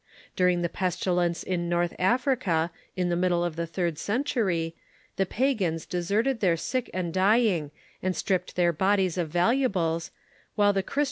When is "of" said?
3.43-3.55, 9.19-9.29